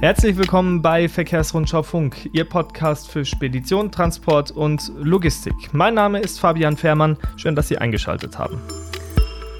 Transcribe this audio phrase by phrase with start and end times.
[0.00, 5.54] Herzlich willkommen bei Verkehrsrundschau Funk, Ihr Podcast für Spedition, Transport und Logistik.
[5.72, 7.16] Mein Name ist Fabian Fährmann.
[7.36, 8.60] Schön, dass Sie eingeschaltet haben.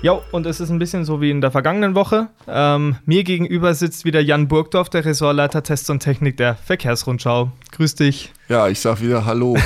[0.02, 2.28] Ja, und es ist ein bisschen so wie in der vergangenen Woche.
[2.46, 7.50] Ähm, mir gegenüber sitzt wieder Jan Burgdorf, der Ressortleiter Tests und Technik der Verkehrsrundschau.
[7.72, 8.32] Grüß dich.
[8.50, 9.56] Ja, ich sag wieder Hallo.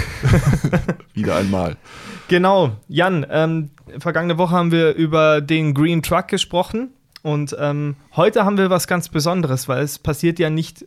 [1.15, 1.77] wieder einmal.
[2.29, 6.91] Genau, Jan, ähm, vergangene Woche haben wir über den Green Truck gesprochen.
[7.23, 10.87] Und ähm, heute haben wir was ganz Besonderes, weil es passiert ja nicht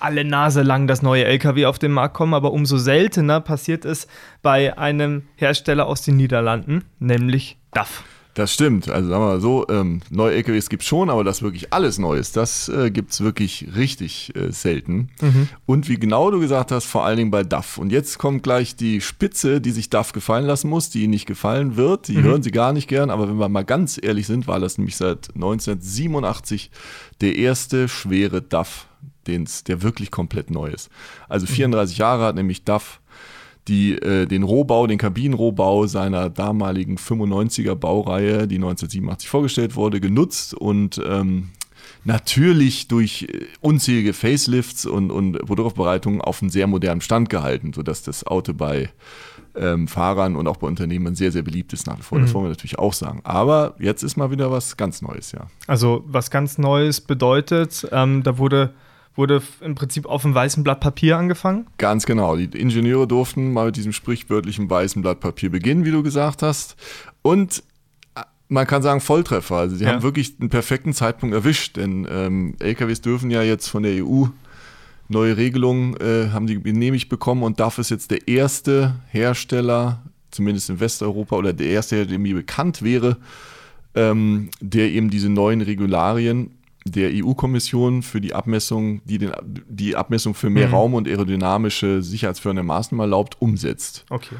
[0.00, 4.06] alle Nase lang, dass neue Lkw auf den Markt kommen, aber umso seltener passiert es
[4.42, 8.04] bei einem Hersteller aus den Niederlanden, nämlich DAF.
[8.34, 8.88] Das stimmt.
[8.88, 11.98] Also sagen wir mal so, ähm, neue LKWs gibt es schon, aber das wirklich alles
[11.98, 15.08] Neues, das äh, gibt es wirklich richtig äh, selten.
[15.20, 15.48] Mhm.
[15.66, 17.78] Und wie genau du gesagt hast, vor allen Dingen bei DAF.
[17.78, 21.26] Und jetzt kommt gleich die Spitze, die sich DAF gefallen lassen muss, die ihnen nicht
[21.26, 22.08] gefallen wird.
[22.08, 22.22] Die mhm.
[22.24, 24.96] hören sie gar nicht gern, aber wenn wir mal ganz ehrlich sind, war das nämlich
[24.96, 26.72] seit 1987
[27.20, 28.88] der erste schwere DAF,
[29.28, 30.90] den's, der wirklich komplett neu ist.
[31.28, 32.00] Also 34 mhm.
[32.00, 33.00] Jahre hat nämlich DAF
[33.68, 40.54] die äh, den Rohbau, den Kabinenrohbau seiner damaligen 95er Baureihe, die 1987 vorgestellt wurde, genutzt
[40.54, 41.50] und ähm,
[42.04, 48.02] natürlich durch äh, unzählige Facelifts und, und Produktaufbereitungen auf einen sehr modernen Stand gehalten, sodass
[48.02, 48.90] das Auto bei
[49.56, 52.18] ähm, Fahrern und auch bei Unternehmen sehr, sehr beliebt ist nach wie vor.
[52.18, 52.22] Mhm.
[52.22, 53.20] Das wollen wir natürlich auch sagen.
[53.24, 55.46] Aber jetzt ist mal wieder was ganz Neues, ja.
[55.66, 58.74] Also was ganz Neues bedeutet, ähm, da wurde
[59.16, 61.66] wurde im Prinzip auf einem weißen Blatt Papier angefangen?
[61.78, 62.36] Ganz genau.
[62.36, 66.76] Die Ingenieure durften mal mit diesem sprichwörtlichen weißen Blatt Papier beginnen, wie du gesagt hast.
[67.22, 67.62] Und
[68.16, 69.56] äh, man kann sagen Volltreffer.
[69.56, 69.92] Also sie ja.
[69.92, 74.26] haben wirklich einen perfekten Zeitpunkt erwischt, denn ähm, LKWs dürfen ja jetzt von der EU
[75.08, 80.70] neue Regelungen äh, haben die genehmigt bekommen und DAF ist jetzt der erste Hersteller, zumindest
[80.70, 83.18] in Westeuropa oder der erste, der mir bekannt wäre,
[83.94, 86.50] ähm, der eben diese neuen Regularien
[86.84, 90.74] der EU-Kommission für die Abmessung, die den, die Abmessung für mehr mhm.
[90.74, 94.04] Raum und aerodynamische sicherheitsfördernde Maßnahmen erlaubt, umsetzt.
[94.10, 94.36] Okay.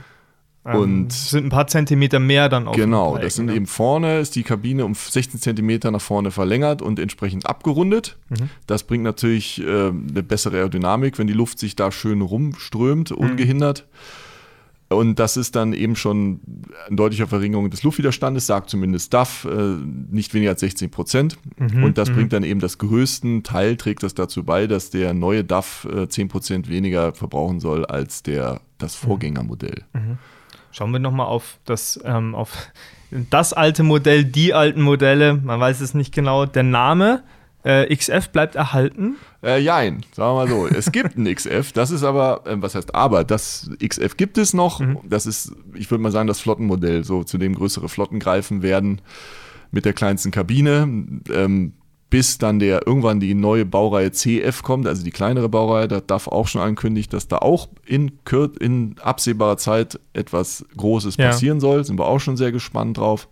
[0.67, 2.75] Ähm, und sind ein paar Zentimeter mehr dann auch.
[2.75, 6.99] Genau, das sind eben vorne, ist die Kabine um 16 Zentimeter nach vorne verlängert und
[6.99, 8.17] entsprechend abgerundet.
[8.31, 8.49] Mhm.
[8.67, 13.17] Das bringt natürlich äh, eine bessere Aerodynamik, wenn die Luft sich da schön rumströmt, mhm.
[14.97, 16.41] Und das ist dann eben schon
[16.87, 19.77] eine deutliche Verringerung des Luftwiderstandes, sagt zumindest DAF, äh,
[20.11, 21.39] nicht weniger als 16 Prozent.
[21.57, 22.15] Mhm, und das mhm.
[22.15, 26.09] bringt dann eben das größten Teil, trägt das dazu bei, dass der neue DAF äh,
[26.09, 29.07] 10 Prozent weniger verbrauchen soll als der, das mhm.
[29.07, 29.85] Vorgängermodell.
[29.93, 30.19] Mhm.
[30.73, 32.73] Schauen wir nochmal auf das, ähm, auf
[33.31, 37.23] das alte Modell, die alten Modelle, man weiß es nicht genau, der Name
[37.65, 39.17] äh, XF bleibt erhalten?
[39.43, 40.67] Äh, jein, sagen wir mal so.
[40.67, 44.55] Es gibt ein XF, das ist aber, äh, was heißt aber, das XF gibt es
[44.55, 44.81] noch.
[44.81, 44.99] Mhm.
[45.09, 49.01] Das ist, ich würde mal sagen, das Flottenmodell, so zu dem größere Flotten greifen werden
[49.71, 50.89] mit der kleinsten Kabine.
[51.33, 51.73] Ähm,
[52.15, 56.29] bis dann der irgendwann die neue Baureihe CF kommt, also die kleinere Baureihe, da darf
[56.29, 58.13] auch schon ankündigt, dass da auch in,
[58.61, 61.31] in absehbarer Zeit etwas Großes ja.
[61.31, 61.85] passieren soll.
[61.85, 63.29] Sind wir auch schon sehr gespannt drauf.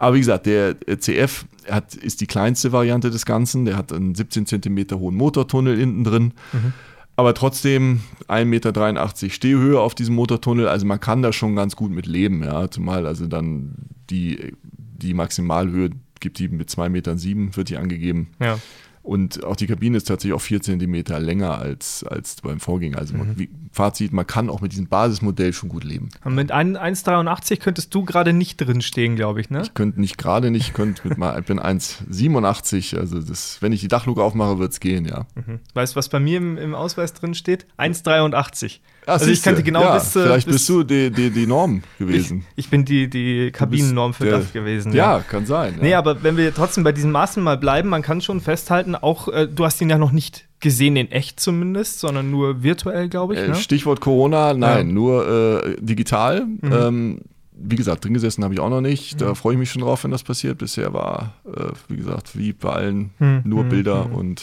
[0.00, 3.66] Aber wie gesagt, der CF hat, ist die kleinste Variante des Ganzen.
[3.66, 6.32] Der hat einen 17 cm hohen Motortunnel hinten drin.
[6.54, 6.72] Mhm.
[7.16, 10.68] Aber trotzdem 1,83 Meter Stehhöhe auf diesem Motortunnel.
[10.68, 12.42] Also man kann da schon ganz gut mit leben.
[12.42, 12.70] Ja.
[12.70, 13.74] Zumal also dann
[14.08, 18.28] die, die Maximalhöhe gibt die mit 2,7 Metern, wird die angegeben.
[18.40, 18.58] Ja.
[19.02, 22.98] Und auch die Kabine ist tatsächlich auch 4 cm länger als, als beim Vorgänger.
[22.98, 23.38] Also mhm.
[23.38, 26.10] wie, Fazit, man kann auch mit diesem Basismodell schon gut leben.
[26.24, 29.62] Und mit 1,83 könntest du gerade nicht drin stehen, glaube ich, ne?
[29.62, 32.98] Ich könnte nicht gerade nicht, ich, könnte mit mal, ich bin 1,87.
[32.98, 35.26] Also das, wenn ich die Dachluke aufmache, wird es gehen, ja.
[35.34, 35.60] Mhm.
[35.72, 37.66] Weißt du, was bei mir im, im Ausweis drin steht?
[37.78, 38.80] 1,83.
[39.06, 40.12] Ah, also ich könnte genau ja, bis.
[40.12, 42.44] Vielleicht bis, bist du die, die, die Norm gewesen.
[42.54, 44.92] Ich, ich bin die, die Kabinennorm für DAF gewesen.
[44.92, 45.74] Ja, ja, kann sein.
[45.76, 45.82] Ja.
[45.82, 49.28] Nee, aber wenn wir trotzdem bei diesen Maßen mal bleiben, man kann schon festhalten, auch
[49.28, 53.34] äh, du hast ihn ja noch nicht gesehen, in echt zumindest, sondern nur virtuell, glaube
[53.34, 53.40] ich.
[53.40, 53.54] Äh, ne?
[53.54, 54.92] Stichwort Corona, nein, ja.
[54.92, 56.44] nur äh, digital.
[56.44, 56.72] Mhm.
[56.72, 57.20] Ähm,
[57.62, 59.20] wie gesagt, drin gesessen habe ich auch noch nicht.
[59.20, 59.36] Da mhm.
[59.36, 60.58] freue ich mich schon drauf, wenn das passiert.
[60.58, 63.42] Bisher war, äh, wie gesagt, wie bei allen mhm.
[63.44, 64.14] nur Bilder mhm.
[64.14, 64.42] und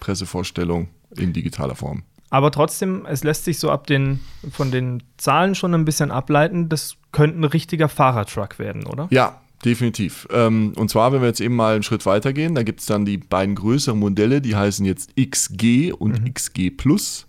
[0.00, 2.04] Pressevorstellung in digitaler Form.
[2.30, 4.20] Aber trotzdem, es lässt sich so ab den,
[4.52, 9.08] von den Zahlen schon ein bisschen ableiten, das könnte ein richtiger Fahrertruck werden, oder?
[9.10, 10.28] Ja, definitiv.
[10.32, 12.86] Ähm, und zwar, wenn wir jetzt eben mal einen Schritt weiter gehen, da gibt es
[12.86, 16.32] dann die beiden größeren Modelle, die heißen jetzt XG und mhm.
[16.32, 17.26] XG Plus.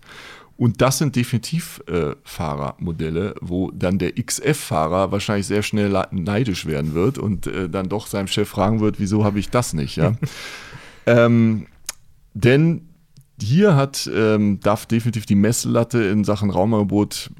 [0.55, 6.93] Und das sind definitiv äh, Fahrermodelle, wo dann der XF-Fahrer wahrscheinlich sehr schnell neidisch werden
[6.93, 10.13] wird und äh, dann doch seinem Chef fragen wird, wieso habe ich das nicht, ja?
[11.07, 11.65] ähm,
[12.35, 12.90] denn
[13.41, 17.31] hier hat ähm, DAF definitiv die Messlatte in Sachen Raumangebot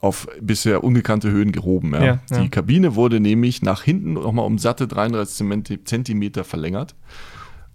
[0.00, 1.92] auf bisher ungekannte Höhen gehoben.
[1.94, 2.04] Ja.
[2.04, 2.40] Ja, ja.
[2.40, 6.94] Die Kabine wurde nämlich nach hinten nochmal um satte 33 Zentimeter verlängert.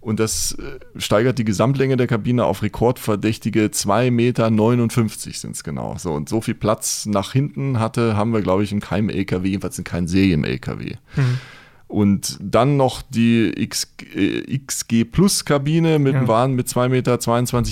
[0.00, 5.96] Und das äh, steigert die Gesamtlänge der Kabine auf rekordverdächtige 2,59 Meter sind es genau.
[5.98, 9.48] So, und so viel Platz nach hinten hatte, haben wir, glaube ich, in keinem LKW,
[9.48, 10.94] jedenfalls in keinem Serien-LKW.
[11.16, 11.38] Mhm.
[11.88, 16.18] Und dann noch die X, äh, XG Plus Kabine mit ja.
[16.18, 16.88] einem Wagen mit 2,22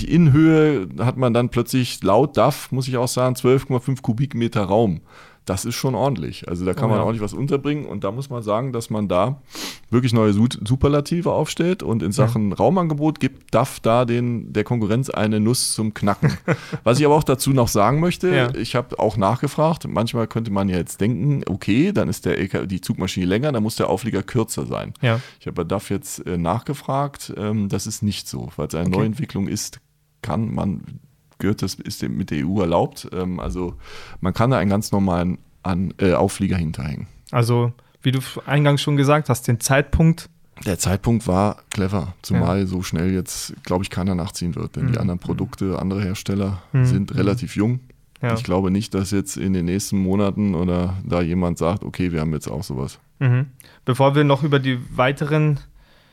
[0.03, 4.63] Meter in Höhe hat man dann plötzlich laut DAF, muss ich auch sagen, 12,5 Kubikmeter
[4.63, 5.01] Raum
[5.45, 6.49] das ist schon ordentlich.
[6.49, 7.05] Also da kann oh, man ja.
[7.05, 9.43] ordentlich was unterbringen und da muss man sagen, dass man da
[9.91, 12.57] wirklich neue Superlative aufstellt und in Sachen ja.
[12.57, 16.37] Raumangebot gibt DAF da den, der Konkurrenz eine Nuss zum Knacken.
[16.85, 18.55] was ich aber auch dazu noch sagen möchte, ja.
[18.55, 22.67] ich habe auch nachgefragt, manchmal könnte man ja jetzt denken, okay, dann ist der LK,
[22.69, 24.95] die Zugmaschine länger, dann muss der Auflieger kürzer sein.
[25.03, 25.21] Ja.
[25.41, 28.89] Ich habe bei DAF jetzt äh, nachgefragt, ähm, das ist nicht so, weil es eine
[28.89, 28.99] okay.
[28.99, 29.81] Neuentwicklung ist,
[30.23, 31.01] kann man
[31.45, 33.09] gehört, das ist mit der EU erlaubt.
[33.13, 33.75] Ähm, also
[34.21, 37.07] man kann da einen ganz normalen An äh, Auflieger hinterhängen.
[37.31, 40.29] Also, wie du eingangs schon gesagt hast, den Zeitpunkt.
[40.67, 42.67] Der Zeitpunkt war clever, zumal ja.
[42.67, 44.77] so schnell jetzt, glaube ich, keiner nachziehen wird.
[44.77, 44.93] Denn mhm.
[44.93, 46.85] die anderen Produkte, andere Hersteller mhm.
[46.85, 47.17] sind mhm.
[47.17, 47.81] relativ jung.
[48.23, 48.35] Ja.
[48.35, 52.21] Ich glaube nicht, dass jetzt in den nächsten Monaten oder da jemand sagt, okay, wir
[52.21, 52.99] haben jetzt auch sowas.
[53.19, 53.47] Mhm.
[53.85, 55.61] Bevor wir noch über die weiteren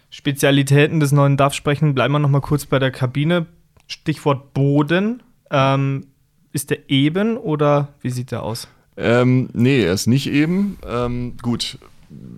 [0.10, 3.45] Spezialitäten des neuen DAF sprechen, bleiben wir noch mal kurz bei der Kabine.
[3.91, 5.21] Stichwort Boden.
[5.49, 6.07] Ähm,
[6.53, 8.67] ist der eben oder wie sieht der aus?
[8.97, 10.77] Ähm, nee, er ist nicht eben.
[10.88, 11.77] Ähm, gut,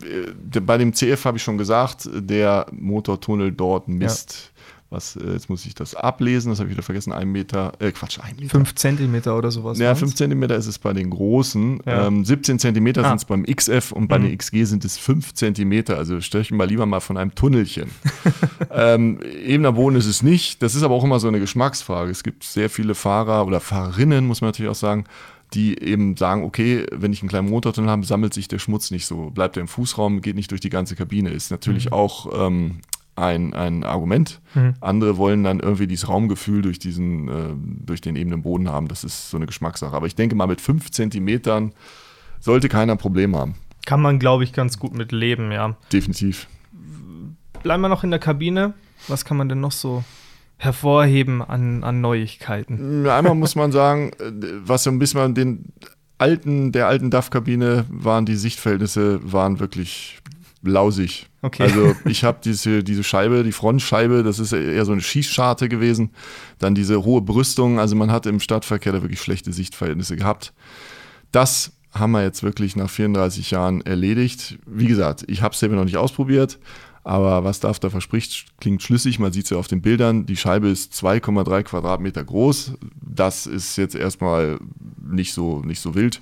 [0.03, 4.52] äh, bei dem CF habe ich schon gesagt, der Motortunnel dort misst
[4.93, 7.91] was, äh, jetzt muss ich das ablesen, das habe ich wieder vergessen, ein Meter, äh,
[7.91, 8.49] Quatsch, ein Meter.
[8.49, 9.79] Fünf Zentimeter oder sowas.
[9.79, 11.81] Ja, fünf Zentimeter ist es bei den großen.
[11.85, 12.07] Ja.
[12.07, 13.09] Ähm, 17 Zentimeter ah.
[13.09, 14.23] sind es beim XF und bei mhm.
[14.23, 15.97] den XG sind es fünf Zentimeter.
[15.97, 17.89] Also ich mal lieber mal von einem Tunnelchen.
[18.71, 20.61] ähm, ebener Boden ist es nicht.
[20.61, 22.11] Das ist aber auch immer so eine Geschmacksfrage.
[22.11, 25.05] Es gibt sehr viele Fahrer oder Fahrerinnen, muss man natürlich auch sagen,
[25.53, 29.05] die eben sagen, okay, wenn ich einen kleinen Motortunnel habe, sammelt sich der Schmutz nicht
[29.05, 31.29] so, bleibt er im Fußraum, geht nicht durch die ganze Kabine.
[31.29, 31.93] Ist natürlich mhm.
[31.93, 32.79] auch ähm,
[33.15, 34.41] ein, ein Argument.
[34.55, 34.73] Mhm.
[34.81, 37.53] Andere wollen dann irgendwie dieses Raumgefühl durch diesen, äh,
[37.85, 38.87] durch den ebenen Boden haben.
[38.87, 39.95] Das ist so eine Geschmackssache.
[39.95, 41.73] Aber ich denke mal, mit fünf Zentimetern
[42.39, 43.55] sollte keiner ein Problem haben.
[43.85, 45.75] Kann man, glaube ich, ganz gut mit leben, ja.
[45.91, 46.47] Definitiv.
[47.61, 48.73] Bleiben wir noch in der Kabine.
[49.07, 50.03] Was kann man denn noch so
[50.57, 53.07] hervorheben an, an Neuigkeiten?
[53.07, 54.31] Einmal muss man sagen, äh,
[54.65, 55.73] was so ein bisschen den
[56.17, 60.19] alten, der alten DAF-Kabine waren, die Sichtverhältnisse waren wirklich
[60.63, 61.27] lausig.
[61.41, 61.63] Okay.
[61.63, 66.11] Also ich habe diese, diese Scheibe, die Frontscheibe, das ist eher so eine Schießscharte gewesen.
[66.59, 70.53] Dann diese hohe Brüstung, also man hat im Stadtverkehr da wirklich schlechte Sichtverhältnisse gehabt.
[71.31, 74.57] Das haben wir jetzt wirklich nach 34 Jahren erledigt.
[74.65, 76.59] Wie gesagt, ich habe es selber noch nicht ausprobiert,
[77.03, 79.19] aber was DAF da verspricht, klingt schlüssig.
[79.19, 80.25] Man sieht es ja auf den Bildern.
[80.25, 82.73] Die Scheibe ist 2,3 Quadratmeter groß.
[83.01, 84.59] Das ist jetzt erstmal
[85.01, 86.21] nicht so, nicht so wild.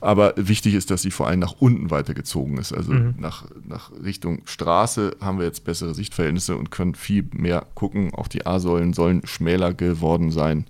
[0.00, 2.72] Aber wichtig ist, dass sie vor allem nach unten weitergezogen ist.
[2.72, 3.14] Also mhm.
[3.18, 8.14] nach, nach Richtung Straße haben wir jetzt bessere Sichtverhältnisse und können viel mehr gucken.
[8.14, 10.66] Auch die A-Säulen sollen schmäler geworden sein.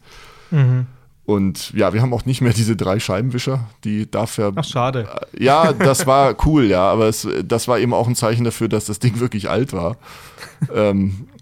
[0.51, 0.87] Mhm.
[1.29, 4.53] Und ja, wir haben auch nicht mehr diese drei Scheibenwischer, die dafür.
[4.57, 5.07] Ach, schade.
[5.35, 8.69] Äh, ja, das war cool, ja, aber es, das war eben auch ein Zeichen dafür,
[8.69, 9.99] dass das Ding wirklich alt war.
[10.75, 11.29] ähm,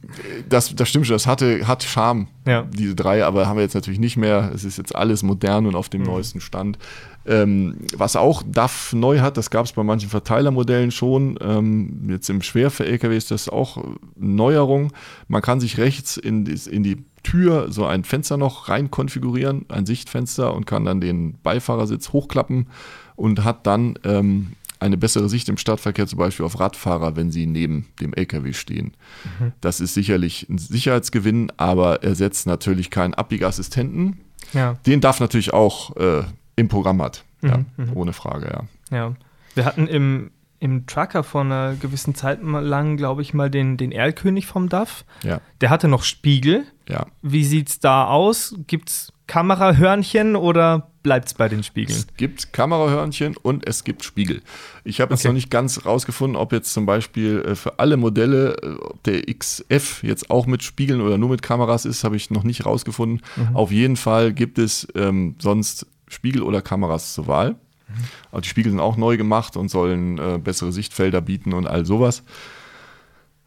[0.48, 2.62] das, das stimmt schon, das hatte, hat Charme, ja.
[2.62, 4.50] diese drei, aber haben wir jetzt natürlich nicht mehr.
[4.54, 6.08] Es ist jetzt alles modern und auf dem mhm.
[6.08, 6.78] neuesten Stand.
[7.26, 11.38] Ähm, was auch DAF neu hat, das gab es bei manchen Verteilermodellen schon.
[11.40, 13.82] Ähm, jetzt im Schwerver-LKW ist das auch
[14.14, 14.92] Neuerung.
[15.26, 19.64] Man kann sich rechts in die, in die Tür so ein Fenster noch rein konfigurieren,
[19.68, 22.68] ein Sichtfenster und kann dann den Beifahrersitz hochklappen
[23.16, 27.46] und hat dann ähm, eine bessere Sicht im Stadtverkehr, zum Beispiel auf Radfahrer, wenn sie
[27.46, 28.96] neben dem LKW stehen.
[29.38, 29.52] Mhm.
[29.60, 34.20] Das ist sicherlich ein Sicherheitsgewinn, aber ersetzt natürlich keinen Abbiegeassistenten.
[34.52, 34.74] Ja.
[34.86, 36.24] Den darf natürlich auch äh,
[36.56, 37.24] im Programm hat.
[37.42, 38.46] Ja, mhm, mhm, ohne Frage,
[38.90, 38.96] ja.
[38.96, 39.14] Ja.
[39.54, 43.92] Wir hatten im, im Trucker vor einer gewissen Zeit lang, glaube ich, mal den, den
[43.92, 45.04] Erlkönig vom DAF.
[45.22, 45.40] Ja.
[45.60, 46.64] Der hatte noch Spiegel.
[46.88, 47.06] Ja.
[47.22, 48.54] Wie sieht es da aus?
[48.66, 51.96] Gibt es Kamerahörnchen oder bleibt es bei den Spiegeln?
[51.96, 54.42] Es gibt Kamerahörnchen und es gibt Spiegel.
[54.82, 55.28] Ich habe jetzt okay.
[55.28, 60.02] noch nicht ganz rausgefunden, ob jetzt zum Beispiel äh, für alle Modelle äh, der XF
[60.02, 63.22] jetzt auch mit Spiegeln oder nur mit Kameras ist, habe ich noch nicht rausgefunden.
[63.36, 63.54] Mhm.
[63.54, 67.52] Auf jeden Fall gibt es ähm, sonst Spiegel oder Kameras zur Wahl.
[67.52, 68.40] Mhm.
[68.40, 72.24] Die Spiegel sind auch neu gemacht und sollen äh, bessere Sichtfelder bieten und all sowas.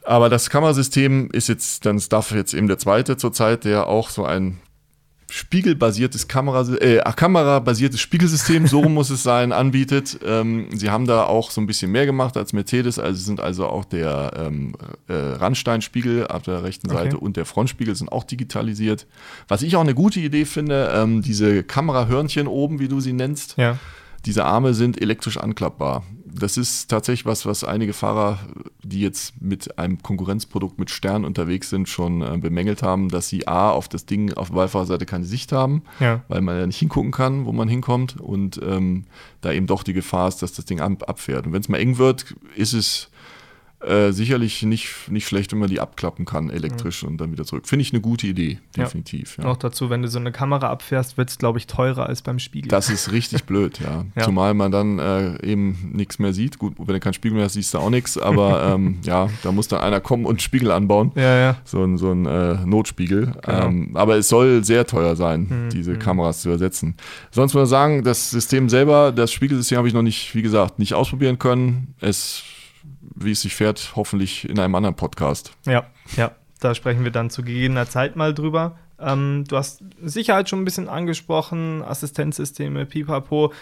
[0.05, 4.09] Aber das Kamerasystem ist jetzt, dann ist dafür jetzt eben der zweite zurzeit, der auch
[4.09, 4.59] so ein
[5.31, 10.19] spiegelbasiertes Kamera, äh, kamerabasiertes Spiegelsystem, so muss es sein, anbietet.
[10.25, 13.67] Ähm, sie haben da auch so ein bisschen mehr gemacht als Mercedes, also sind also
[13.67, 14.75] auch der ähm,
[15.07, 17.25] äh, Randsteinspiegel auf der rechten Seite okay.
[17.25, 19.07] und der Frontspiegel sind auch digitalisiert.
[19.47, 23.57] Was ich auch eine gute Idee finde, ähm, diese Kamerahörnchen oben, wie du sie nennst.
[23.57, 23.77] Ja.
[24.25, 26.03] Diese Arme sind elektrisch anklappbar.
[26.25, 28.39] das ist tatsächlich was, was einige Fahrer,
[28.89, 33.47] die jetzt mit einem Konkurrenzprodukt mit Stern unterwegs sind, schon äh, bemängelt haben, dass sie
[33.47, 36.23] A, auf das Ding auf der Beifahrerseite keine Sicht haben, Ja.
[36.27, 39.05] weil man ja nicht hingucken kann, wo man hinkommt und ähm,
[39.41, 41.45] da eben doch die Gefahr ist, dass das Ding ab abfährt.
[41.47, 43.09] Und wenn es mal eng wird, ist es
[43.81, 47.67] äh, sicherlich nicht, nicht schlecht, wenn man die abklappen kann elektrisch und dann wieder zurück.
[47.67, 48.83] Finde ich eine gute Idee, Ja.
[48.83, 49.37] definitiv.
[49.37, 49.45] Ja.
[49.45, 52.39] Noch dazu, wenn du so eine Kamera abfährst, wird es, glaube ich, teurer als beim
[52.39, 52.67] Spiegel.
[52.69, 54.03] Das ist richtig blöd, ja.
[54.15, 54.23] Ja.
[54.23, 56.59] Zumal man dann äh, eben nichts mehr sieht.
[56.59, 59.51] Gut, wenn du keinen Spiegel mehr hast, siehst du auch nichts, aber ähm, ja, da
[59.53, 61.11] muss dann einer kommen und Spiegel anbauen.
[61.15, 61.57] ja, ja.
[61.63, 63.33] So ein, so ein äh, Notspiegel.
[63.45, 63.65] Genau.
[63.65, 65.99] Ähm, aber es soll sehr teuer sein, Mhm, diese mhm.
[65.99, 66.95] Kameras zu ersetzen.
[67.31, 70.79] Sonst muss man sagen, das System selber, das Spiegelsystem habe ich noch nicht, wie gesagt,
[70.79, 71.93] nicht ausprobieren können.
[72.01, 72.43] Es,
[73.19, 75.51] wie es sich fährt, hoffentlich in einem anderen Podcast.
[75.65, 75.85] Ja,
[76.15, 78.77] ja, da sprechen wir dann zu gegebener Zeit mal drüber.
[78.99, 83.53] Ähm, du hast Sicherheit schon ein bisschen angesprochen, Assistenzsysteme, pipapo.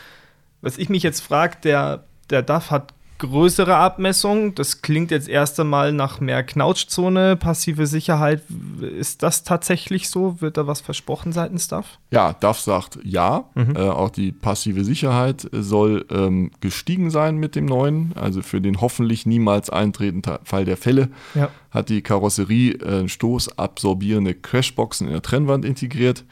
[0.61, 4.55] Was ich mich jetzt frage, der, der DAF hat größere Abmessungen.
[4.55, 8.43] Das klingt jetzt erst einmal nach mehr Knautschzone, passive Sicherheit.
[8.81, 10.41] Ist das tatsächlich so?
[10.41, 11.99] Wird da was versprochen seitens DAF?
[12.11, 13.45] Ja, DAF sagt ja.
[13.55, 13.75] Mhm.
[13.75, 18.13] Äh, auch die passive Sicherheit soll ähm, gestiegen sein mit dem neuen.
[18.15, 21.49] Also für den hoffentlich niemals eintretenden Fall der Fälle Ja.
[21.71, 26.23] hat die Karosserie äh, stoßabsorbierende Crashboxen in der Trennwand integriert.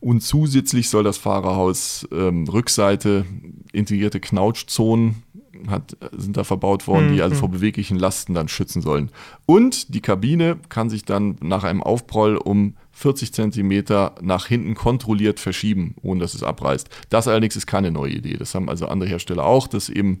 [0.00, 3.24] Und zusätzlich soll das Fahrerhaus ähm, Rückseite
[3.72, 5.22] integrierte Knautschzonen
[5.70, 7.20] hat, sind da verbaut worden, die Mhm.
[7.22, 9.10] also vor beweglichen Lasten dann schützen sollen.
[9.46, 15.40] Und die Kabine kann sich dann nach einem Aufprall um 40 Zentimeter nach hinten kontrolliert
[15.40, 16.88] verschieben, ohne dass es abreißt.
[17.10, 18.36] Das allerdings ist keine neue Idee.
[18.36, 20.20] Das haben also andere Hersteller auch, dass eben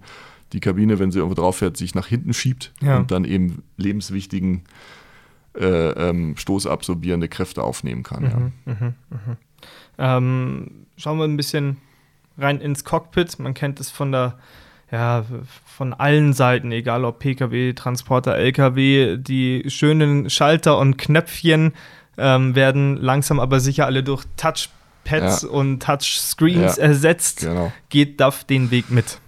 [0.52, 2.96] die Kabine, wenn sie irgendwo drauf fährt, sich nach hinten schiebt Ja.
[2.98, 4.62] und dann eben lebenswichtigen
[5.56, 8.24] äh, ähm, stoßabsorbierende Kräfte aufnehmen kann.
[8.24, 8.36] Ja.
[8.36, 9.36] Mhm, mhm, mhm.
[9.98, 11.76] Ähm, schauen wir ein bisschen
[12.36, 13.38] rein ins Cockpit.
[13.38, 14.38] Man kennt es von der,
[14.94, 15.24] ja,
[15.76, 21.72] von allen Seiten, egal ob Pkw, Transporter, Lkw, die schönen Schalter und Knöpfchen
[22.16, 25.48] ähm, werden langsam aber sicher alle durch Touchpads Ja.
[25.48, 26.82] und Touchscreens Ja.
[26.84, 27.40] ersetzt.
[27.40, 27.72] Genau.
[27.88, 29.18] Geht DAF den Weg mit?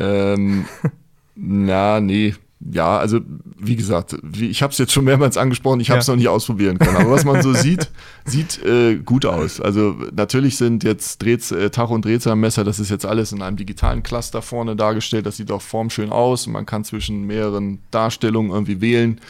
[0.00, 0.64] Ähm,
[1.36, 2.34] na, nee.
[2.72, 3.20] Ja, also
[3.58, 6.12] wie gesagt, wie, ich habe es jetzt schon mehrmals angesprochen, ich habe es Ja.
[6.14, 6.96] noch nicht ausprobieren können.
[6.96, 7.90] Aber was man so sieht,
[8.24, 9.60] sieht äh, gut aus.
[9.60, 13.58] Also natürlich sind jetzt Drehz, äh, Tach- und Drehzahlmesser, das ist jetzt alles in einem
[13.58, 15.26] digitalen Cluster vorne dargestellt.
[15.26, 16.46] Das sieht auch formschön aus.
[16.46, 19.20] Man kann zwischen mehreren Darstellungen irgendwie wählen.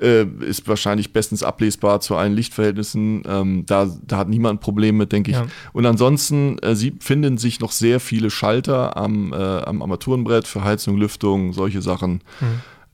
[0.00, 3.24] Äh, ist wahrscheinlich bestens ablesbar zu allen Lichtverhältnissen.
[3.26, 5.36] Ähm, da, da hat niemand ein Problem mit, denke ich.
[5.36, 5.46] Ja.
[5.72, 10.62] Und ansonsten äh, sie finden sich noch sehr viele Schalter am, äh, am Armaturenbrett für
[10.62, 12.20] Heizung, Lüftung, solche Sachen.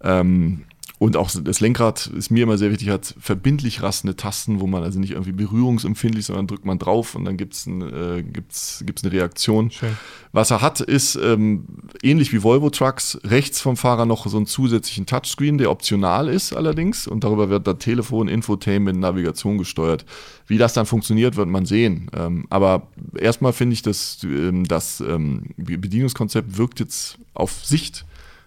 [0.03, 0.65] Ähm,
[1.05, 4.83] und auch das Lenkrad ist mir immer sehr wichtig, hat verbindlich rastende Tasten, wo man
[4.83, 8.83] also nicht irgendwie berührungsempfindlich, sondern drückt man drauf und dann gibt es ein, äh, gibt's,
[8.87, 9.71] gibt's eine Reaktion.
[9.71, 9.99] Schön.
[10.33, 11.67] Was er hat, ist ähm,
[12.03, 16.57] ähnlich wie Volvo Trucks, rechts vom Fahrer noch so einen zusätzlichen Touchscreen, der optional ist
[16.57, 17.07] allerdings.
[17.07, 20.07] Und darüber wird dann Telefon, Infotainment, Navigation gesteuert.
[20.47, 22.11] Wie das dann funktioniert, wird man sehen.
[22.17, 28.07] Ähm, aber erstmal finde ich, dass ähm, das ähm, Bedienungskonzept wirkt jetzt auf Sicht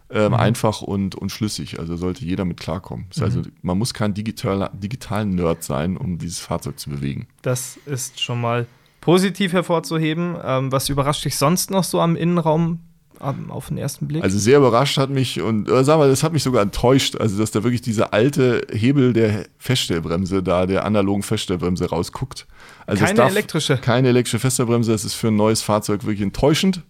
[0.09, 1.79] ähm, einfach und, und schlüssig.
[1.79, 3.07] Also sollte jeder mit klarkommen.
[3.09, 7.27] Das heißt Also man muss kein digitaler, digitalen Nerd sein, um dieses Fahrzeug zu bewegen.
[7.41, 8.67] Das ist schon mal
[9.01, 10.35] positiv hervorzuheben.
[10.43, 12.79] Ähm, was überrascht dich sonst noch so am Innenraum
[13.19, 14.23] auf den ersten Blick?
[14.23, 17.37] Also sehr überrascht hat mich und äh, sag mal, das hat mich sogar enttäuscht, also
[17.37, 22.45] dass da wirklich dieser alte Hebel der Feststellbremse da, der analogen Feststellbremse rausguckt.
[22.85, 23.77] Also Keine elektrische.
[23.77, 26.83] Keine elektrische Feststellbremse, das ist für ein neues Fahrzeug wirklich enttäuschend,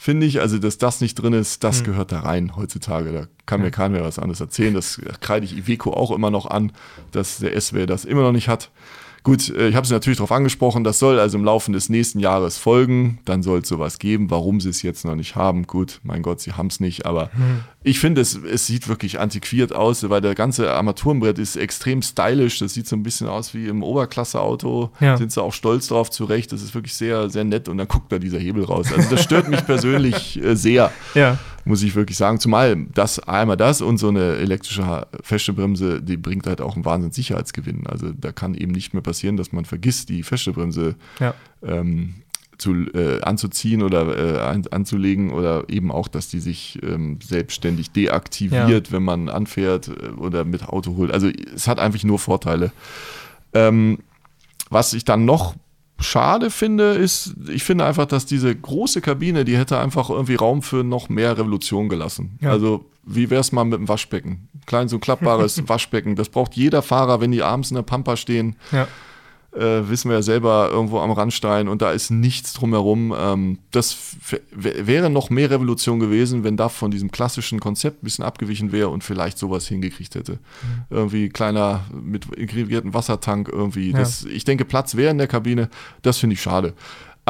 [0.00, 0.40] finde ich.
[0.40, 3.12] Also dass das nicht drin ist, das gehört da rein heutzutage.
[3.12, 4.72] Da kann mir keiner mehr was anderes erzählen.
[4.72, 6.72] Das kreide ich Iveco auch immer noch an,
[7.12, 8.70] dass der SW das immer noch nicht hat.
[9.22, 12.20] Gut, äh, ich habe es natürlich darauf angesprochen, das soll also im Laufe des nächsten
[12.20, 13.18] Jahres folgen.
[13.24, 14.30] Dann soll es sowas geben.
[14.30, 17.06] Warum sie es jetzt noch nicht haben, gut, mein Gott, sie haben es nicht.
[17.06, 17.30] Aber
[17.82, 22.58] ich finde, es, es sieht wirklich antiquiert aus, weil der ganze Armaturenbrett ist extrem stylisch.
[22.58, 24.90] Das sieht so ein bisschen aus wie im Oberklasse-Auto.
[25.00, 25.16] Ja.
[25.16, 26.52] Sind sie auch stolz drauf, zu Recht.
[26.52, 27.68] Das ist wirklich sehr, sehr nett.
[27.68, 28.92] Und dann guckt da dieser Hebel raus.
[28.94, 31.38] Also das stört mich persönlich äh, sehr ja.
[31.64, 32.40] Muss ich wirklich sagen.
[32.40, 37.16] Zumal das einmal das und so eine elektrische Feststellbremse, die bringt halt auch einen Wahnsinns
[37.16, 37.86] Sicherheitsgewinn.
[37.86, 41.34] Also da kann eben nicht mehr passieren, dass man vergisst, die Feststellbremse ja.
[41.62, 42.14] ähm,
[42.60, 47.90] zu, äh, anzuziehen oder äh, an, anzulegen oder eben auch, dass die sich ähm, selbstständig
[47.90, 51.10] deaktiviert, wenn man anfährt äh, oder mit Auto holt.
[51.10, 52.72] Also es hat eigentlich nur Vorteile.
[53.52, 53.98] Ähm,
[54.68, 55.54] was ich dann noch
[56.00, 60.62] schade finde, ist, ich finde einfach, dass diese große Kabine, die hätte einfach irgendwie Raum
[60.62, 62.38] für noch mehr Revolution gelassen.
[62.40, 62.50] Ja.
[62.50, 64.48] Also, wie wäre es mal mit dem Waschbecken?
[64.66, 66.16] Klein, so klappbares Waschbecken.
[66.16, 68.56] Das braucht jeder Fahrer, wenn die abends in der Pampa stehen.
[68.72, 68.86] ja.
[69.52, 73.12] Äh, wissen wir ja selber irgendwo am Randstein und da ist nichts drumherum.
[73.16, 73.96] Ähm, das
[74.52, 78.90] wäre noch mehr Revolution gewesen, wenn DAF von diesem klassischen Konzept ein bisschen abgewichen wäre
[78.90, 80.34] und vielleicht sowas hingekriegt hätte.
[80.34, 80.38] Mhm.
[80.90, 83.92] Irgendwie kleiner mit integrierten Wassertank irgendwie.
[83.92, 84.30] Das, ja.
[84.30, 85.68] Ich denke, Platz wäre in der Kabine.
[86.02, 86.74] Das finde ich schade.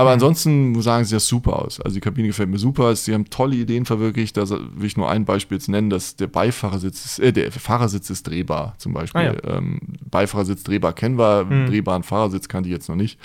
[0.00, 0.14] Aber mhm.
[0.14, 1.78] ansonsten sagen sie das super aus.
[1.78, 2.96] Also die Kabine gefällt mir super.
[2.96, 4.34] Sie haben tolle Ideen verwirklicht.
[4.34, 8.08] Da will ich nur ein Beispiel jetzt nennen, dass der Beifahrersitz, ist, äh, der Fahrersitz
[8.08, 9.20] ist drehbar zum Beispiel.
[9.20, 9.56] Ah, ja.
[9.58, 9.78] ähm,
[10.10, 11.66] Beifahrersitz drehbar kennen wir, mhm.
[11.66, 13.20] drehbaren Fahrersitz kannte ich jetzt noch nicht.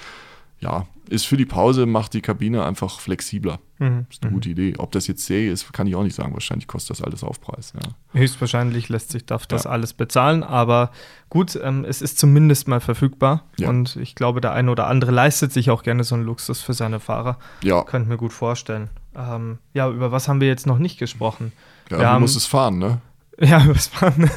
[0.66, 3.60] Ja, ist für die Pause, macht die Kabine einfach flexibler.
[3.78, 4.08] Mhm.
[4.10, 4.74] Ist eine gute Idee.
[4.78, 6.34] Ob das jetzt Serie ist, kann ich auch nicht sagen.
[6.34, 7.74] Wahrscheinlich kostet das alles Aufpreis.
[7.76, 8.20] Ja.
[8.20, 9.70] Höchstwahrscheinlich lässt sich DAF das ja.
[9.72, 10.92] alles bezahlen, aber
[11.30, 13.70] gut, ähm, es ist zumindest mal verfügbar ja.
[13.70, 16.74] und ich glaube, der eine oder andere leistet sich auch gerne so einen Luxus für
[16.74, 17.38] seine Fahrer.
[17.64, 17.84] Ja.
[17.84, 18.90] Könnte mir gut vorstellen.
[19.16, 21.52] Ähm, ja, über was haben wir jetzt noch nicht gesprochen?
[21.90, 23.02] Ja, wir haben, muss es fahren, ne?
[23.38, 24.32] Ja, über das Fahren.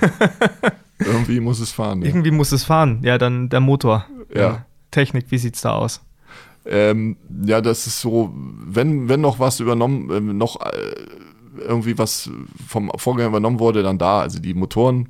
[0.98, 2.02] Irgendwie muss es fahren.
[2.02, 2.08] Ja.
[2.08, 3.00] Irgendwie muss es fahren.
[3.04, 4.06] Ja, dann der Motor.
[4.34, 4.66] Ja.
[4.90, 6.02] Technik, wie sieht es da aus?
[6.68, 10.94] Ähm, ja, das ist so, wenn, wenn noch was übernommen, äh, noch äh,
[11.66, 12.30] irgendwie was
[12.66, 14.20] vom Vorgänger übernommen wurde, dann da.
[14.20, 15.08] Also die Motoren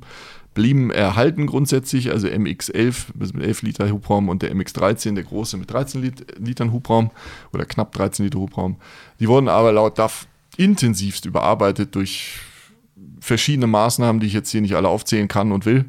[0.53, 5.71] blieben erhalten grundsätzlich, also MX11 mit 11 Liter Hubraum und der MX13, der große mit
[5.71, 7.11] 13 Lit Litern Hubraum
[7.53, 8.77] oder knapp 13 Liter Hubraum.
[9.19, 12.39] Die wurden aber laut DAF intensivst überarbeitet durch
[13.19, 15.85] verschiedene Maßnahmen, die ich jetzt hier nicht alle aufzählen kann und will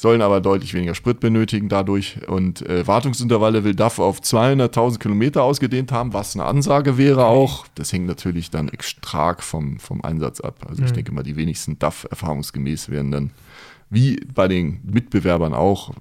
[0.00, 2.26] sollen aber deutlich weniger Sprit benötigen dadurch.
[2.26, 7.66] Und äh, Wartungsintervalle will DAF auf 200.000 Kilometer ausgedehnt haben, was eine Ansage wäre auch.
[7.74, 10.64] Das hängt natürlich dann extra vom, vom Einsatz ab.
[10.66, 10.86] Also mhm.
[10.86, 13.30] ich denke mal, die wenigsten DAF erfahrungsgemäß werden dann
[13.90, 15.92] wie bei den Mitbewerbern auch,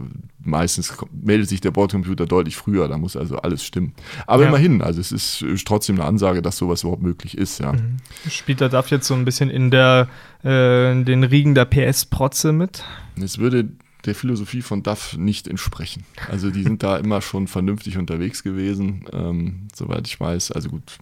[0.42, 3.94] meistens meldet sich der Bordcomputer deutlich früher, da muss also alles stimmen.
[4.28, 4.50] Aber ja.
[4.50, 7.74] immerhin, also es ist trotzdem eine Ansage, dass sowas überhaupt möglich ist, ja.
[7.74, 7.98] Mhm.
[8.30, 10.08] Spielt der DAF jetzt so ein bisschen in der
[10.46, 12.84] äh, in den Riegen der PS-Protze mit?
[13.22, 13.70] Es würde
[14.06, 16.06] der Philosophie von DAF nicht entsprechen.
[16.30, 20.52] Also die sind da immer schon vernünftig unterwegs gewesen, ähm, soweit ich weiß.
[20.52, 20.98] Also gut,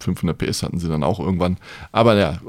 [0.00, 1.56] 500 PS hatten sie dann auch irgendwann.
[1.90, 2.40] Aber ja,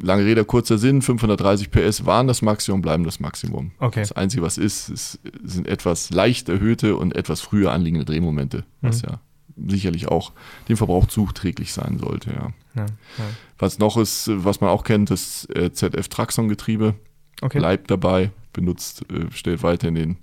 [0.00, 3.72] lange Rede, kurzer Sinn, 530 PS waren das Maximum, bleiben das Maximum.
[3.78, 4.00] Okay.
[4.00, 9.02] Das Einzige, was ist, ist sind etwas leicht erhöhte und etwas früher anliegende Drehmomente, was
[9.02, 9.08] mhm.
[9.10, 9.20] ja
[9.66, 10.32] sicherlich auch
[10.68, 12.30] dem Verbrauch zuträglich sein sollte.
[12.30, 12.52] Ja.
[12.76, 13.24] Ja, ja.
[13.58, 16.94] Was noch ist, was man auch kennt, das äh, ZF-Traxon-Getriebe
[17.40, 17.58] okay.
[17.58, 20.16] bleibt dabei benutzt, äh, stellt weiterhin den,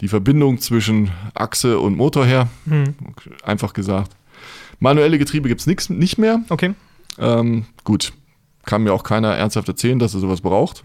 [0.00, 2.48] die Verbindung zwischen Achse und Motor her.
[2.64, 2.94] Mhm.
[3.42, 4.12] Einfach gesagt.
[4.78, 6.42] Manuelle Getriebe gibt es nicht mehr.
[6.48, 6.74] Okay.
[7.18, 8.12] Ähm, gut,
[8.64, 10.82] kann mir auch keiner ernsthaft erzählen, dass er sowas braucht.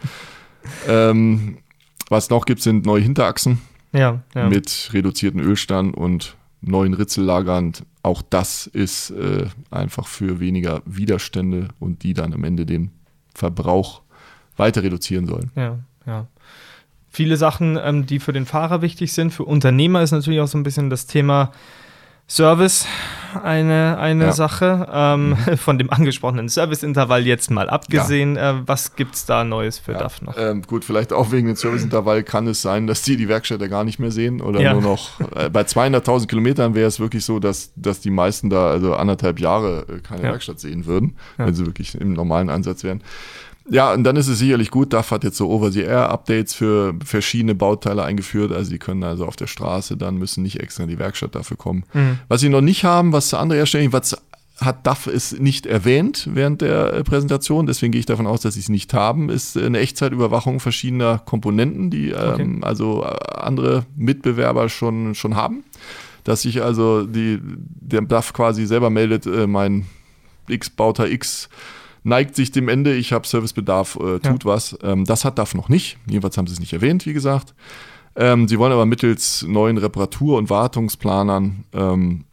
[0.88, 1.58] ähm,
[2.08, 3.60] was noch gibt, sind neue Hinterachsen
[3.92, 4.48] ja, ja.
[4.48, 7.72] mit reduzierten Ölstand und neuen Ritzellagern.
[8.02, 12.90] Auch das ist äh, einfach für weniger Widerstände und die dann am Ende den
[13.34, 14.02] Verbrauch
[14.56, 15.50] weiter reduzieren sollen.
[15.56, 16.26] Ja, ja.
[17.10, 19.32] Viele Sachen, ähm, die für den Fahrer wichtig sind.
[19.32, 21.52] Für Unternehmer ist natürlich auch so ein bisschen das Thema
[22.26, 22.86] Service
[23.42, 24.32] eine, eine ja.
[24.32, 24.88] Sache.
[24.90, 25.56] Ähm, mhm.
[25.58, 28.36] Von dem angesprochenen Serviceintervall jetzt mal abgesehen.
[28.36, 28.52] Ja.
[28.52, 29.98] Äh, was gibt es da Neues für ja.
[29.98, 30.34] DAF noch?
[30.38, 33.84] Ähm, gut, vielleicht auch wegen dem Serviceintervall kann es sein, dass die die Werkstätte gar
[33.84, 35.20] nicht mehr sehen oder nur noch.
[35.36, 39.38] Äh, bei 200.000 Kilometern wäre es wirklich so, dass, dass die meisten da also anderthalb
[39.38, 43.02] Jahre äh, keine Werkstatt sehen würden, wenn sie wirklich im normalen Ansatz wären.
[43.70, 48.04] Ja, und dann ist es sicherlich gut, DAF hat jetzt so Over-the-Air-Updates für verschiedene Bauteile
[48.04, 48.52] eingeführt.
[48.52, 51.56] Also die können also auf der Straße dann, müssen nicht extra in die Werkstatt dafür
[51.56, 51.84] kommen.
[51.94, 52.18] Mhm.
[52.28, 54.16] Was sie noch nicht haben, was andere herstellen, was
[54.60, 58.54] hat DAF es nicht erwähnt während der äh, Präsentation, deswegen gehe ich davon aus, dass
[58.54, 62.42] sie es nicht haben, ist eine Echtzeitüberwachung verschiedener Komponenten, die okay.
[62.42, 65.64] ähm, also äh, andere Mitbewerber schon, schon haben.
[66.22, 69.86] Dass sich also die, der DAF quasi selber meldet, äh, mein
[70.48, 71.48] X-Bauter X
[72.04, 74.50] neigt sich dem Ende, ich habe Servicebedarf, äh, tut ja.
[74.50, 74.78] was.
[74.82, 75.98] Ähm, das hat DAF noch nicht.
[76.06, 77.54] Jedenfalls haben sie es nicht erwähnt, wie gesagt.
[78.16, 82.24] Ähm, sie wollen aber mittels neuen Reparatur- und Wartungsplanern ähm,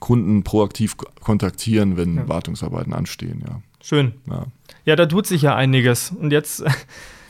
[0.00, 2.28] Kunden proaktiv kontaktieren, wenn ja.
[2.28, 3.44] Wartungsarbeiten anstehen.
[3.46, 3.60] Ja.
[3.82, 4.14] Schön.
[4.28, 4.46] Ja.
[4.84, 6.12] ja, da tut sich ja einiges.
[6.18, 6.64] Und jetzt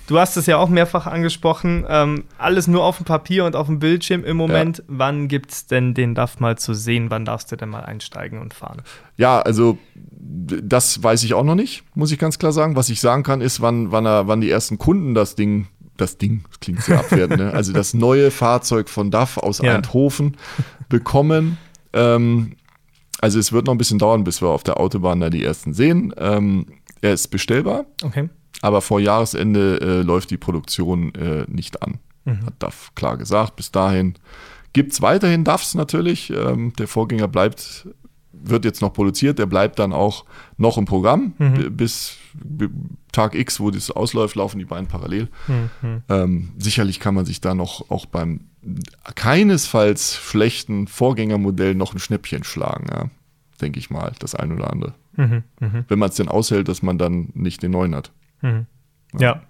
[0.08, 1.84] Du hast es ja auch mehrfach angesprochen.
[1.86, 4.78] Ähm, alles nur auf dem Papier und auf dem Bildschirm im Moment.
[4.78, 4.84] Ja.
[4.88, 7.10] Wann gibt es denn den DAF mal zu sehen?
[7.10, 8.80] Wann darfst du denn mal einsteigen und fahren?
[9.18, 9.76] Ja, also
[10.10, 12.74] das weiß ich auch noch nicht, muss ich ganz klar sagen.
[12.74, 15.68] Was ich sagen kann, ist, wann, wann, er, wann die ersten Kunden das Ding
[15.98, 17.52] das Ding, das klingt sehr abwertend, ne?
[17.52, 19.74] also das neue Fahrzeug von DAF aus ja.
[19.74, 20.36] Eindhoven
[20.88, 21.58] bekommen.
[21.92, 22.52] Ähm,
[23.20, 25.74] also es wird noch ein bisschen dauern, bis wir auf der Autobahn da die ersten
[25.74, 26.14] sehen.
[26.16, 26.66] Ähm,
[27.00, 27.84] er ist bestellbar.
[28.02, 28.28] Okay.
[28.62, 31.98] Aber vor Jahresende äh, läuft die Produktion äh, nicht an.
[32.24, 32.46] Mhm.
[32.46, 33.56] Hat DAF klar gesagt.
[33.56, 34.14] Bis dahin
[34.72, 36.30] gibt es weiterhin DAFs natürlich.
[36.30, 37.88] Ähm, der Vorgänger bleibt,
[38.32, 40.24] wird jetzt noch produziert, der bleibt dann auch
[40.56, 41.34] noch im Programm.
[41.38, 41.76] Mhm.
[41.76, 42.16] Bis
[43.12, 45.28] Tag X, wo das ausläuft, laufen die beiden parallel.
[45.46, 46.02] Mhm.
[46.08, 48.40] Ähm, sicherlich kann man sich da noch auch beim
[49.14, 53.10] keinesfalls schlechten Vorgängermodell noch ein Schnäppchen schlagen, ja.
[53.60, 54.94] denke ich mal, das ein oder andere.
[55.16, 58.12] Mhm, mhm, Wenn man es denn aushält, dass man dann nicht den neuen hat.
[58.40, 58.66] Mhm.
[59.18, 59.42] Ja,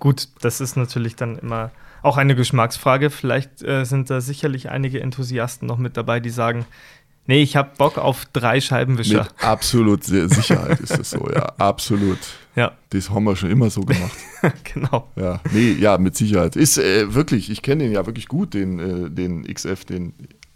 [0.00, 1.70] gut, das ist natürlich dann immer
[2.02, 3.10] auch eine Geschmacksfrage.
[3.10, 6.64] Vielleicht äh, sind da sicherlich einige Enthusiasten noch mit dabei, die sagen,
[7.26, 9.24] nee, ich habe Bock auf drei Scheibenwischer.
[9.24, 12.18] Mit absolut Sicherheit ist es so, ja, absolut.
[12.56, 14.16] Ja, Das haben wir schon immer so gemacht.
[14.74, 15.08] genau.
[15.16, 16.54] Ja, nee, ja, mit Sicherheit.
[16.54, 20.14] Ist äh, wirklich, ich kenne den ja wirklich gut, den, äh, den XF, den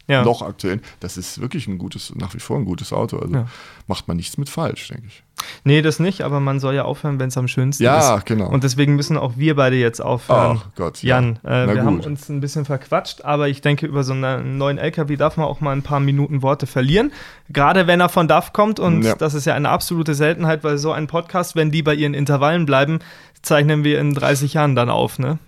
[0.09, 0.25] Ja.
[0.25, 0.81] noch aktuellen.
[1.01, 3.19] Das ist wirklich ein gutes, nach wie vor ein gutes Auto.
[3.19, 3.47] Also Ja.
[3.87, 5.23] macht man nichts mit falsch, denke ich.
[5.63, 8.27] Nee, das nicht, aber man soll ja aufhören, wenn es am schönsten Ja, ist.
[8.27, 8.49] genau.
[8.49, 10.61] Und deswegen müssen auch wir beide jetzt aufhören.
[10.61, 11.17] Ach Gott, ja.
[11.21, 12.07] Jan, äh, Na wir haben gut.
[12.07, 15.61] uns ein bisschen verquatscht, aber ich denke, über so einen neuen LKW darf man auch
[15.61, 17.13] mal ein paar Minuten Worte verlieren.
[17.51, 19.15] Gerade wenn er von DAF kommt und Ja.
[19.15, 22.67] das ist ja eine absolute Seltenheit, weil so ein Podcast, wenn die bei ihren Intervallen
[22.67, 22.99] bleiben,
[23.43, 25.19] zeichnen wir in 30 Jahren dann auf.
[25.21, 25.39] Ne?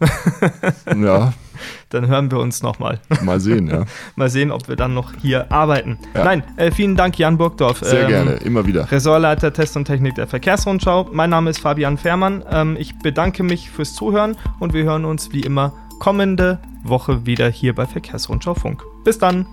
[0.97, 1.33] Ja,
[1.91, 3.01] dann hören wir uns nochmal.
[3.23, 3.85] mal sehen, ja.
[4.17, 5.99] Mal sehen, ob wir dann noch hier arbeiten.
[6.15, 6.25] Ja.
[6.25, 7.81] Nein, äh, vielen Dank, Jan Burgdorf.
[7.81, 8.91] Sehr Ähm, gerne, immer wieder.
[8.91, 11.09] Ressortleiter Test und Technik der Verkehrsrundschau.
[11.13, 12.45] Mein Name ist Fabian Fährmann.
[12.51, 17.49] Ähm, ich bedanke mich fürs Zuhören und wir hören uns wie immer kommende Woche wieder
[17.49, 18.83] hier bei Verkehrsrundschau Funk.
[19.05, 19.47] Bis dann.